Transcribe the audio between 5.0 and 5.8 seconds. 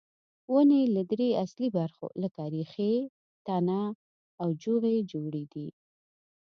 جوړې دي.